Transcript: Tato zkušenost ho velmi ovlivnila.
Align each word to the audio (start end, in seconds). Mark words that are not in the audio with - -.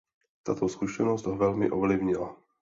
Tato 0.43 0.69
zkušenost 0.69 1.25
ho 1.25 1.37
velmi 1.37 1.69
ovlivnila. 1.71 2.35